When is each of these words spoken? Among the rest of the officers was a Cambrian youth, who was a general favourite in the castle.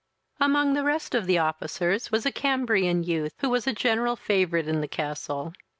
Among 0.39 0.73
the 0.73 0.83
rest 0.83 1.13
of 1.13 1.27
the 1.27 1.37
officers 1.37 2.11
was 2.11 2.25
a 2.25 2.31
Cambrian 2.31 3.03
youth, 3.03 3.35
who 3.37 3.51
was 3.51 3.67
a 3.67 3.71
general 3.71 4.15
favourite 4.15 4.67
in 4.67 4.81
the 4.81 4.87
castle. 4.87 5.53